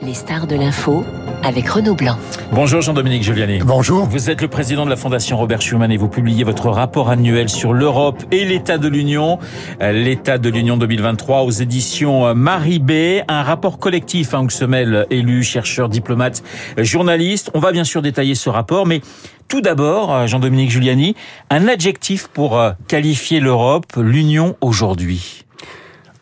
[0.00, 1.04] Les stars de l'info
[1.42, 2.16] avec Renaud Blanc.
[2.52, 3.58] Bonjour Jean-Dominique Giuliani.
[3.58, 4.06] Bonjour.
[4.06, 7.50] Vous êtes le président de la Fondation Robert Schuman et vous publiez votre rapport annuel
[7.50, 9.38] sur l'Europe et l'état de l'Union.
[9.82, 13.22] Euh, l'état de l'Union 2023 aux éditions euh, Marie B.
[13.28, 16.42] Un rapport collectif hein, où se mêlent élus, chercheurs, diplomates,
[16.78, 17.50] euh, journalistes.
[17.52, 19.02] On va bien sûr détailler ce rapport, mais
[19.48, 21.14] tout d'abord, Jean-Dominique Giuliani,
[21.50, 22.58] un adjectif pour
[22.88, 25.44] qualifier l'Europe, l'Union aujourd'hui.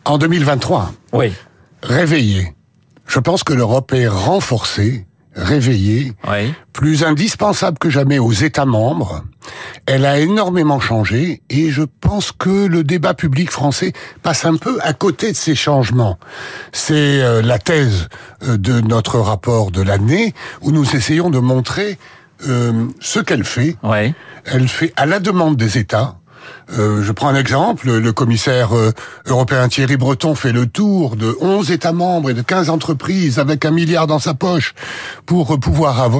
[0.05, 0.91] En 2023.
[1.12, 1.33] Oui.
[1.83, 2.57] Réveillé.
[3.09, 6.12] Je pense que l'Europe est renforcée, réveillée,
[6.72, 9.25] plus indispensable que jamais aux États membres.
[9.86, 14.79] Elle a énormément changé et je pense que le débat public français passe un peu
[14.82, 16.18] à côté de ces changements.
[16.72, 18.08] C'est euh, la thèse
[18.43, 21.99] euh, de notre rapport de l'année où nous essayons de montrer
[22.46, 23.77] euh, ce qu'elle fait.
[24.44, 26.18] Elle fait à la demande des États
[26.70, 28.93] euh, je prends un exemple, le commissaire euh,
[29.26, 33.64] européen Thierry Breton fait le tour de 11 États membres et de 15 entreprises avec
[33.64, 34.74] un milliard dans sa poche
[35.27, 36.11] pour pouvoir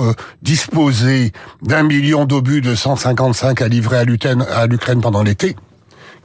[0.43, 4.05] disposer d'un million d'obus de 155 à livrer à
[4.67, 5.57] l'Ukraine pendant l'été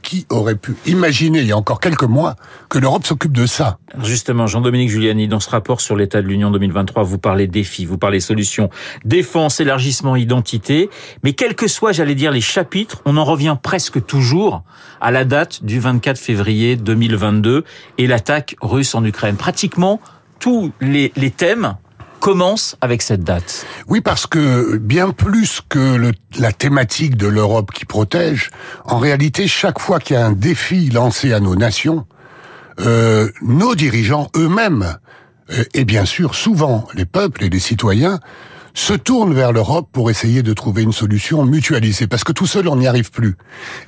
[0.04, 2.36] qui aurait pu imaginer il y a encore quelques mois
[2.68, 6.50] que l'Europe s'occupe de ça Justement, Jean-Dominique Giuliani, dans ce rapport sur l'état de l'Union
[6.50, 8.70] 2023, vous parlez défis, vous parlez solutions,
[9.04, 10.90] défense, élargissement, identité,
[11.22, 14.62] mais quels que soient, j'allais dire, les chapitres, on en revient presque toujours
[15.00, 17.64] à la date du 24 février 2022
[17.98, 19.36] et l'attaque russe en Ukraine.
[19.36, 20.00] Pratiquement
[20.38, 21.76] tous les, les thèmes
[22.24, 23.66] commence avec cette date.
[23.86, 28.50] Oui, parce que bien plus que la thématique de l'Europe qui protège,
[28.86, 32.06] en réalité, chaque fois qu'il y a un défi lancé à nos nations,
[32.80, 34.96] euh, nos dirigeants eux-mêmes,
[35.50, 38.20] euh, et bien sûr souvent les peuples et les citoyens,
[38.74, 42.66] se tourne vers l'Europe pour essayer de trouver une solution mutualisée, parce que tout seul,
[42.68, 43.36] on n'y arrive plus.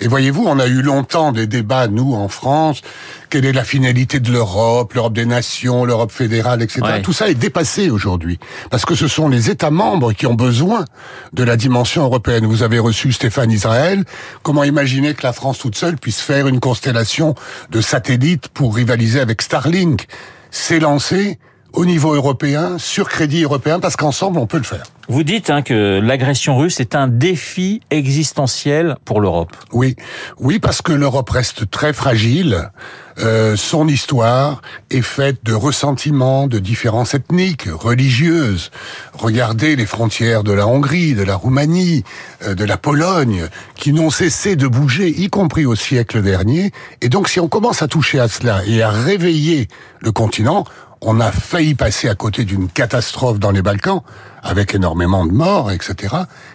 [0.00, 2.82] Et voyez-vous, on a eu longtemps des débats, nous, en France,
[3.28, 7.00] quelle est la finalité de l'Europe, l'Europe des nations, l'Europe fédérale, etc.
[7.02, 8.38] Tout ça est dépassé aujourd'hui,
[8.70, 10.84] parce que ce sont les États membres qui ont besoin
[11.32, 12.46] de la dimension européenne.
[12.46, 14.04] Vous avez reçu Stéphane Israël.
[14.44, 17.34] Comment imaginer que la France toute seule puisse faire une constellation
[17.70, 20.06] de satellites pour rivaliser avec Starlink?
[20.52, 21.40] C'est lancé
[21.76, 24.84] au niveau européen, sur crédit européen, parce qu'ensemble, on peut le faire.
[25.08, 29.54] Vous dites hein, que l'agression russe est un défi existentiel pour l'Europe.
[29.72, 29.94] Oui,
[30.38, 32.70] oui, parce que l'Europe reste très fragile.
[33.18, 38.70] Euh, son histoire est faite de ressentiments, de différences ethniques, religieuses.
[39.12, 42.02] Regardez les frontières de la Hongrie, de la Roumanie,
[42.42, 46.72] euh, de la Pologne, qui n'ont cessé de bouger, y compris au siècle dernier.
[47.00, 49.68] Et donc, si on commence à toucher à cela et à réveiller
[50.00, 50.64] le continent,
[51.00, 54.02] on a failli passer à côté d'une catastrophe dans les Balkans,
[54.42, 56.14] avec énormément de morts, etc.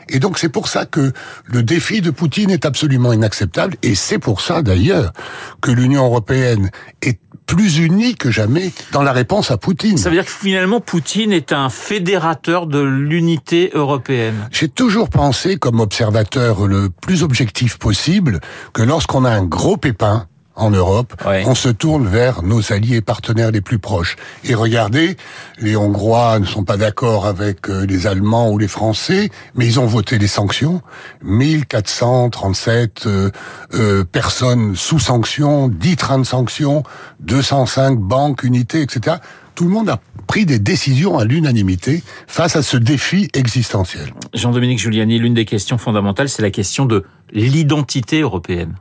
[0.10, 1.12] Et donc c'est pour ça que
[1.46, 5.14] le défi de Poutine est absolument inacceptable, et c'est pour ça d'ailleurs
[5.62, 9.98] que l'Union européenne est plus unie que jamais dans la réponse à Poutine.
[9.98, 14.48] Ça veut dire que finalement Poutine est un fédérateur de l'unité européenne.
[14.52, 18.40] J'ai toujours pensé, comme observateur le plus objectif possible,
[18.74, 20.28] que lorsqu'on a un gros pépin,
[20.62, 24.16] en Europe, on se tourne vers nos alliés et partenaires les plus proches.
[24.44, 25.18] Et regardez,
[25.60, 29.80] les Hongrois ne sont pas d'accord avec euh, les Allemands ou les Français, mais ils
[29.80, 30.82] ont voté les sanctions.
[31.24, 33.32] 1437 euh,
[33.74, 36.84] euh, personnes sous sanctions, 10 trains de sanctions,
[37.22, 39.18] 205 banques, unités, etc.
[39.56, 40.00] Tout le monde a
[40.32, 44.14] pris des décisions à l'unanimité face à ce défi existentiel.
[44.34, 47.04] Jean-Dominique Giuliani, l'une des questions fondamentales, c'est la question de
[47.34, 48.76] l'identité européenne.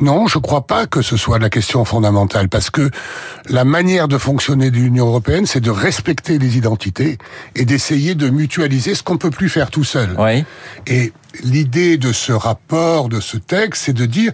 [0.00, 2.90] Non, je ne crois pas que ce soit la question fondamentale, parce que
[3.48, 7.18] la manière de fonctionner de l'Union européenne, c'est de respecter les identités
[7.54, 10.16] et d'essayer de mutualiser ce qu'on peut plus faire tout seul.
[10.18, 10.42] Oui.
[10.88, 11.12] Et
[11.44, 14.32] l'idée de ce rapport, de ce texte, c'est de dire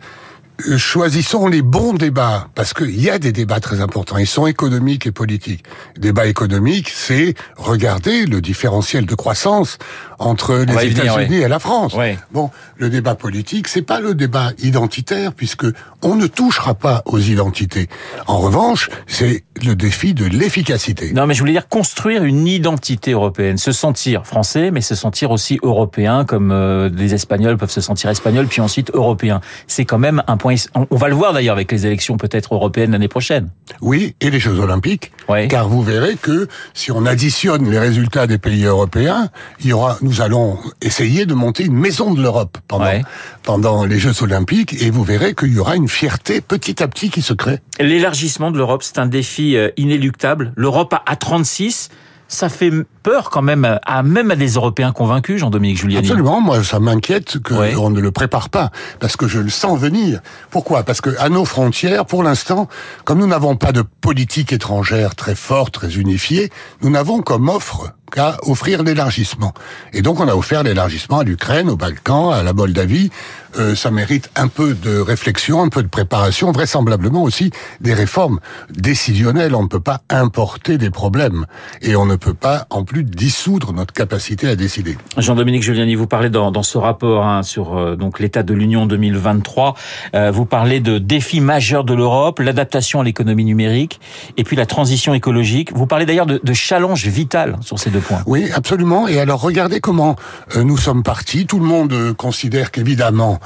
[0.76, 5.06] choisissons les bons débats, parce qu'il y a des débats très importants, ils sont économiques
[5.06, 5.64] et politiques.
[5.98, 9.78] Débat économique, c'est regarder le différentiel de croissance
[10.18, 11.96] entre les États-Unis et la France.
[12.32, 15.66] Bon, le débat politique, c'est pas le débat identitaire, puisque
[16.02, 17.88] on ne touchera pas aux identités.
[18.26, 21.12] En revanche, c'est le défi de l'efficacité.
[21.12, 25.30] Non, mais je voulais dire construire une identité européenne, se sentir français, mais se sentir
[25.30, 29.40] aussi européen, comme euh, les Espagnols peuvent se sentir espagnols, puis ensuite européens.
[29.66, 30.56] C'est quand même un point.
[30.90, 33.48] On va le voir d'ailleurs avec les élections peut-être européennes l'année prochaine.
[33.80, 35.10] Oui, et les Jeux Olympiques.
[35.48, 39.30] Car vous verrez que si on additionne les résultats des pays européens,
[39.60, 43.00] il y aura, nous allons essayer de monter une maison de l'Europe pendant,
[43.42, 47.08] pendant les Jeux Olympiques, et vous verrez qu'il y aura une fierté petit à petit
[47.08, 47.60] qui se crée.
[47.80, 50.52] L'élargissement de l'Europe, c'est un défi euh, inéluctable.
[50.56, 51.88] L'Europe a 36
[52.28, 52.72] ça fait
[53.02, 56.06] peur quand même, à, même à des Européens convaincus, Jean-Dominique Giuliani.
[56.06, 60.20] Absolument, moi ça m'inquiète qu'on ne le prépare pas, parce que je le sens venir.
[60.50, 60.82] Pourquoi?
[60.82, 62.68] Parce que à nos frontières, pour l'instant,
[63.04, 66.50] comme nous n'avons pas de politique étrangère très forte, très unifiée,
[66.82, 69.52] nous n'avons comme offre qu'à offrir l'élargissement.
[69.92, 73.10] Et donc on a offert l'élargissement à l'Ukraine, aux Balkans, à la Moldavie.
[73.58, 78.40] Euh, ça mérite un peu de réflexion, un peu de préparation, vraisemblablement aussi des réformes
[78.70, 79.54] décisionnelles.
[79.54, 81.46] On ne peut pas importer des problèmes
[81.82, 84.96] et on ne peut pas en plus dissoudre notre capacité à décider.
[85.16, 88.86] Jean-Dominique Giuliani, vous parlez dans, dans ce rapport hein, sur euh, donc l'état de l'Union
[88.86, 89.74] 2023.
[90.14, 94.00] Euh, vous parlez de défis majeurs de l'Europe, l'adaptation à l'économie numérique
[94.36, 95.72] et puis la transition écologique.
[95.74, 98.22] Vous parlez d'ailleurs de, de challenge vital sur ces deux points.
[98.26, 99.08] Oui, absolument.
[99.08, 100.16] Et alors regardez comment
[100.56, 101.46] euh, nous sommes partis.
[101.46, 103.38] Tout le monde euh, considère qu'évidemment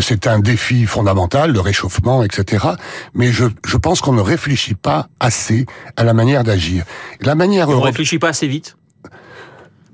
[0.00, 2.66] c'est un défi fondamental, le réchauffement, etc.
[3.14, 5.66] Mais je, je pense qu'on ne réfléchit pas assez
[5.96, 6.84] à la manière d'agir.
[7.20, 7.68] La manière...
[7.68, 8.76] on ne réfléchit pas assez vite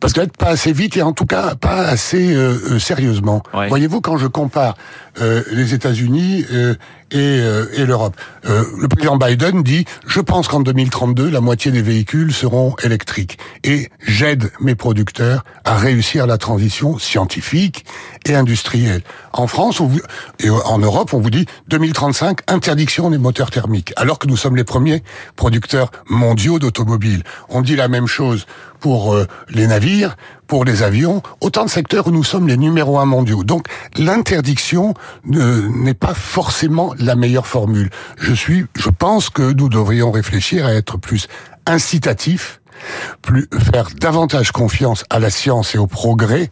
[0.02, 3.42] parce qu'être pas assez vite et en tout cas pas assez euh, sérieusement.
[3.52, 4.76] Voyez-vous, quand je compare
[5.20, 6.74] euh, les États-Unis euh,
[7.12, 7.40] et,
[7.74, 12.74] et l'Europe, le président Biden dit je pense qu'en 2032 la moitié des véhicules seront
[12.82, 17.84] électriques et j'aide mes producteurs à réussir la transition scientifique
[18.26, 19.02] et industrielle.
[19.32, 20.00] En France on vous,
[20.40, 24.56] et en Europe, on vous dit 2035 interdiction des moteurs thermiques, alors que nous sommes
[24.56, 25.02] les premiers
[25.36, 27.22] producteurs mondiaux d'automobiles.
[27.48, 28.46] On dit la même chose
[28.80, 29.16] pour
[29.48, 30.16] les navires,
[30.46, 33.44] pour les avions, autant de secteurs où nous sommes les numéros un mondiaux.
[33.44, 33.66] Donc
[33.96, 34.94] l'interdiction
[35.24, 37.90] n'est pas forcément la meilleure formule.
[38.18, 41.28] Je suis, je pense que nous devrions réfléchir à être plus
[41.66, 42.60] incitatifs
[43.20, 46.50] plus faire davantage confiance à la science et au progrès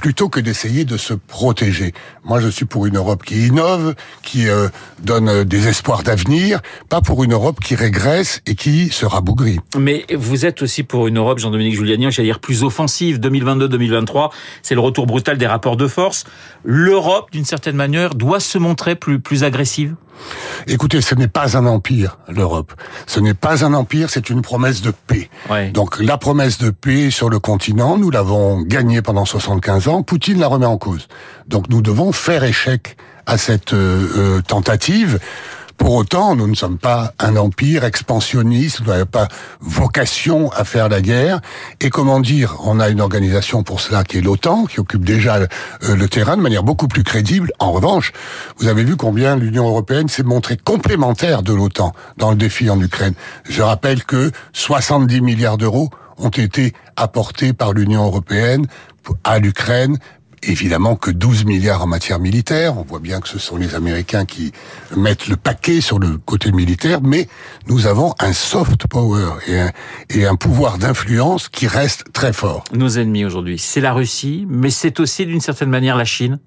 [0.00, 1.92] plutôt que d'essayer de se protéger.
[2.24, 4.68] Moi, je suis pour une Europe qui innove, qui euh,
[5.04, 9.60] donne des espoirs d'avenir, pas pour une Europe qui régresse et qui se rabougrit.
[9.78, 13.18] Mais vous êtes aussi pour une Europe, Jean-Dominique Juliani, j'allais dire plus offensive.
[13.18, 14.30] 2022-2023,
[14.62, 16.24] c'est le retour brutal des rapports de force.
[16.64, 19.96] L'Europe, d'une certaine manière, doit se montrer plus, plus agressive?
[20.66, 22.72] Écoutez, ce n'est pas un empire, l'Europe.
[23.06, 25.30] Ce n'est pas un empire, c'est une promesse de paix.
[25.72, 30.38] Donc la promesse de paix sur le continent, nous l'avons gagnée pendant 75 ans, Poutine
[30.38, 31.08] la remet en cause.
[31.46, 32.96] Donc nous devons faire échec
[33.26, 35.18] à cette euh, euh, tentative.
[35.80, 39.28] Pour autant, nous ne sommes pas un empire expansionniste, nous n'avons pas
[39.60, 41.40] vocation à faire la guerre.
[41.80, 45.36] Et comment dire, on a une organisation pour cela qui est l'OTAN, qui occupe déjà
[45.38, 45.48] euh,
[45.96, 47.50] le terrain de manière beaucoup plus crédible.
[47.58, 48.12] En revanche,
[48.58, 52.78] vous avez vu combien l'Union européenne s'est montrée complémentaire de l'OTAN dans le défi en
[52.78, 53.14] Ukraine.
[53.48, 55.88] Je rappelle que 70 milliards d'euros
[56.18, 58.66] ont été apportés par l'Union européenne
[59.24, 59.96] à l'Ukraine
[60.42, 62.78] évidemment que 12 milliards en matière militaire.
[62.78, 64.52] On voit bien que ce sont les Américains qui
[64.96, 67.28] mettent le paquet sur le côté militaire, mais
[67.66, 69.70] nous avons un soft power et un,
[70.08, 72.64] et un pouvoir d'influence qui reste très fort.
[72.72, 76.38] Nos ennemis aujourd'hui, c'est la Russie, mais c'est aussi d'une certaine manière la Chine.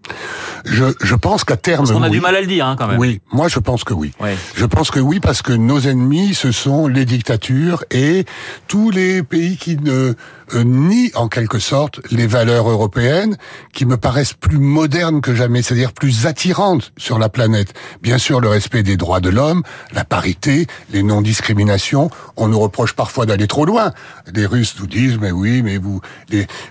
[0.66, 3.00] Je, je pense qu'à terme, on a du mal à le dire hein, quand même.
[3.00, 4.14] Oui, moi je pense que oui.
[4.56, 8.26] Je pense que oui parce que nos ennemis, ce sont les dictatures et
[8.68, 10.14] tous les pays qui ne
[10.56, 13.38] euh, nient en quelque sorte les valeurs européennes
[13.74, 17.74] qui me paraissent plus modernes que jamais, c'est-à-dire plus attirantes sur la planète.
[18.02, 22.10] Bien sûr, le respect des droits de l'homme, la parité, les non-discriminations.
[22.38, 23.92] On nous reproche parfois d'aller trop loin.
[24.34, 26.02] Les Russes nous disent, mais oui, mais vous,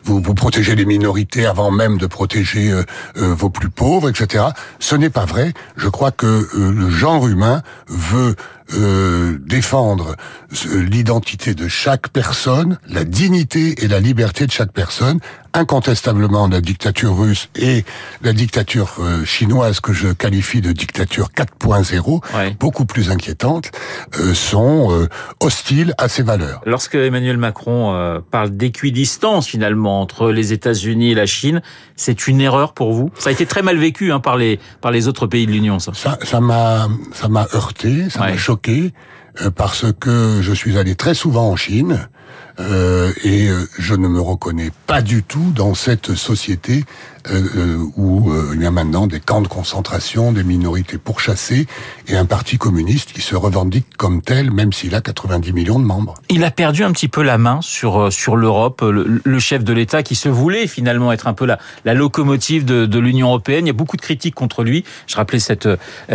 [0.05, 2.85] vous, vous protégez les minorités avant même de protéger euh,
[3.17, 4.45] euh, vos plus pauvres, etc.
[4.79, 5.53] Ce n'est pas vrai.
[5.77, 8.37] Je crois que le genre humain veut
[8.75, 10.17] euh, défendre
[10.75, 15.21] l'identité de chaque personne, la dignité et la liberté de chaque personne,
[15.55, 17.85] incontestablement la dictature russe et
[18.23, 23.71] la dictature euh, chinoise que je qualifie de dictature 4.0, beaucoup plus inquiétante,
[24.19, 25.09] euh, sont euh,
[25.41, 26.63] hostiles à ces valeurs.
[26.65, 31.63] Lorsque Emmanuel Macron parle d'équidistance finalement entre les États-Unis et la Chine,
[31.97, 33.11] c'est une erreur pour vous?
[33.19, 35.79] Ça a été très mal vécu hein, par les par les autres pays de l'Union.
[35.79, 35.93] Ça.
[36.23, 38.62] Ça m'a ça m'a heurté, ça m'a choqué
[39.57, 42.09] parce que je suis allé très souvent en Chine.
[42.71, 46.85] Euh, et euh, je ne me reconnais pas du tout dans cette société
[47.31, 51.69] euh, où il y a maintenant des camps de concentration, des minorités pourchassées
[52.09, 55.85] et un parti communiste qui se revendique comme tel, même s'il a 90 millions de
[55.85, 56.15] membres.
[56.31, 60.03] Il a perdu un petit peu la main sur sur l'Europe, le, chef de l'État
[60.03, 63.67] qui se voulait finalement être un peu la, locomotive de, l'Union européenne.
[63.67, 64.85] Il y a beaucoup de critiques contre lui.
[65.07, 65.69] Je rappelais cette,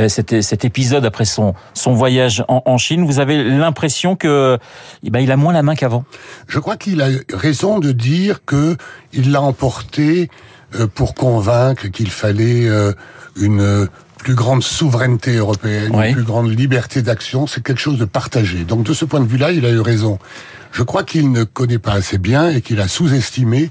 [0.10, 3.06] cet, cet épisode après son son voyage en, en Chine.
[3.06, 4.58] Vous avez l'impression que
[5.04, 6.04] eh ben, il a moins la main qu'avant?
[6.48, 8.78] Je crois qu'il a raison de dire que
[9.14, 10.30] il l'a emporté
[10.76, 12.94] euh, pour convaincre qu'il fallait euh,
[13.36, 18.66] une plus grande souveraineté européenne, une plus grande liberté d'action, c'est quelque chose de partagé.
[18.66, 20.20] Donc de ce point de vue-là, il a eu raison.
[20.72, 23.70] Je crois qu'il ne connaît pas assez bien et qu'il a sous-estimé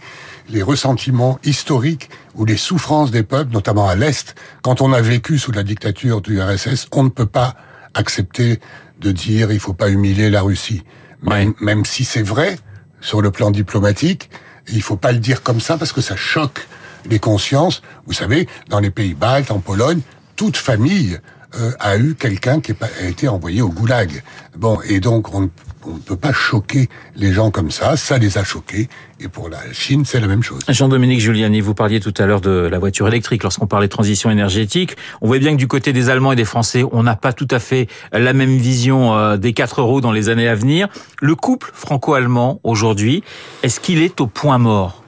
[0.49, 4.35] les ressentiments historiques ou les souffrances des peuples, notamment à l'Est.
[4.63, 7.55] Quand on a vécu sous la dictature du RSS, on ne peut pas
[7.95, 8.61] accepter
[9.01, 10.85] de dire il faut pas humilier la Russie.
[11.23, 12.59] Même, même si c'est vrai
[13.01, 14.31] sur le plan diplomatique,
[14.69, 16.67] il faut pas le dire comme ça parce que ça choque
[17.09, 17.83] les consciences.
[18.07, 20.01] Vous savez, dans les pays baltes, en Pologne,
[20.35, 21.19] toute famille
[21.59, 24.23] euh, a eu quelqu'un qui a été envoyé au goulag.
[24.57, 25.51] Bon, et donc on,
[25.87, 28.89] on ne peut pas choquer les gens comme ça, ça les a choqués,
[29.21, 30.61] et pour la Chine, c'est la même chose.
[30.69, 34.31] Jean-Dominique Giuliani, vous parliez tout à l'heure de la voiture électrique, lorsqu'on parlait de transition
[34.31, 37.33] énergétique, on voit bien que du côté des Allemands et des Français, on n'a pas
[37.33, 40.89] tout à fait la même vision euh, des quatre roues dans les années à venir.
[41.21, 43.23] Le couple franco-allemand, aujourd'hui,
[43.63, 45.03] est-ce qu'il est au point mort?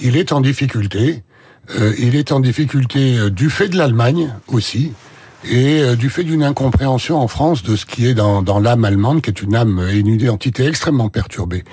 [0.00, 1.22] Il est en difficulté,
[1.78, 4.92] euh, il est en difficulté euh, du fait de l'Allemagne aussi,
[5.48, 8.84] et euh, du fait d'une incompréhension en France de ce qui est dans, dans l'âme
[8.84, 11.64] allemande, qui est une âme et une identité extrêmement perturbée.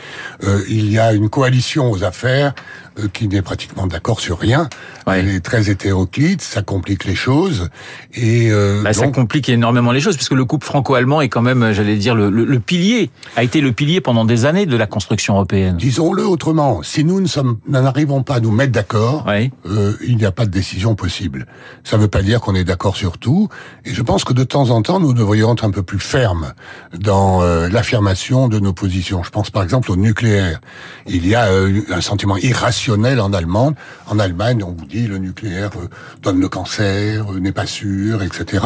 [0.43, 2.53] Euh, il y a une coalition aux affaires
[2.99, 4.69] euh, qui n'est pratiquement d'accord sur rien.
[5.07, 5.19] Ouais.
[5.19, 7.69] Elle est très hétéroclite, ça complique les choses.
[8.13, 11.71] Et euh, bah, Ça complique énormément les choses, puisque le couple franco-allemand est quand même,
[11.71, 14.85] j'allais dire, le, le, le, pilier, a été le pilier pendant des années de la
[14.85, 15.77] construction européenne.
[15.77, 19.51] Disons-le autrement, si nous ne sommes, n'arrivons pas à nous mettre d'accord, ouais.
[19.65, 21.47] euh, il n'y a pas de décision possible.
[21.83, 23.49] Ça ne veut pas dire qu'on est d'accord sur tout,
[23.85, 26.53] et je pense que de temps en temps, nous devrions être un peu plus fermes
[26.97, 29.23] dans euh, l'affirmation de nos positions.
[29.23, 30.61] Je pense par exemple au nucléaire.
[31.05, 33.73] Il y a euh, un sentiment irrationnel en Allemagne.
[34.07, 35.89] En Allemagne, on vous dit le nucléaire euh,
[36.21, 38.65] donne le cancer, n'est pas sûr, etc.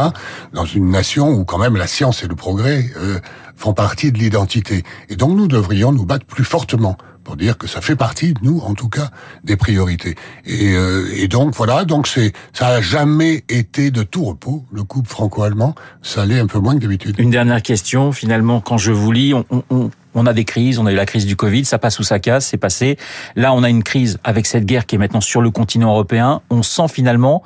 [0.53, 2.85] Dans une nation où quand même la science et le progrès
[3.55, 4.83] font partie de l'identité.
[5.09, 6.95] Et donc nous devrions nous battre plus fortement
[7.27, 9.09] pour dire que ça fait partie nous, en tout cas,
[9.43, 10.15] des priorités.
[10.45, 14.83] Et, euh, et donc voilà, donc c'est ça a jamais été de tout repos le
[14.83, 15.75] couple franco-allemand.
[16.01, 17.19] Ça l'est un peu moins que d'habitude.
[17.19, 20.85] Une dernière question, finalement, quand je vous lis, on, on, on a des crises, on
[20.85, 22.97] a eu la crise du Covid, ça passe ou ça casse, c'est passé.
[23.35, 26.41] Là, on a une crise avec cette guerre qui est maintenant sur le continent européen.
[26.49, 27.43] On sent finalement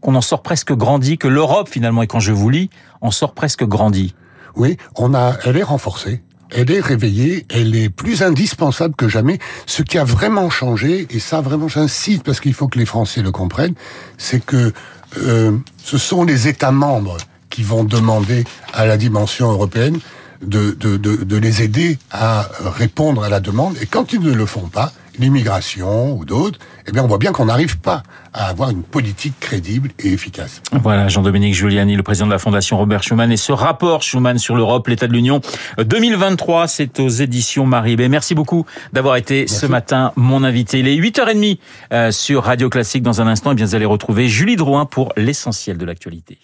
[0.00, 2.70] qu'on en sort presque grandi, que l'Europe finalement, et quand je vous lis,
[3.02, 4.14] en sort presque grandi.
[4.56, 6.22] Oui, on a, elle est renforcée.
[6.50, 9.38] Elle est réveillée, elle est plus indispensable que jamais.
[9.66, 13.22] Ce qui a vraiment changé, et ça vraiment j'insiste parce qu'il faut que les Français
[13.22, 13.74] le comprennent,
[14.16, 14.72] c'est que
[15.18, 17.16] euh, ce sont les États membres
[17.50, 19.98] qui vont demander à la dimension européenne
[20.42, 23.76] de, de, de, de les aider à répondre à la demande.
[23.80, 27.32] Et quand ils ne le font pas, l'immigration ou d'autres, eh bien, on voit bien
[27.32, 30.62] qu'on n'arrive pas à avoir une politique crédible et efficace.
[30.72, 34.56] Voilà, Jean-Dominique Giuliani, le président de la Fondation Robert Schuman, et ce rapport Schuman sur
[34.56, 35.40] l'Europe, l'état de l'Union
[35.78, 38.08] 2023, c'est aux éditions Maribé.
[38.08, 39.54] Merci beaucoup d'avoir été Merci.
[39.54, 40.80] ce matin mon invité.
[40.80, 43.02] Il est 8h30 sur Radio Classique.
[43.02, 46.38] Dans un instant, eh bien, vous allez retrouver Julie Drouin pour l'essentiel de l'actualité.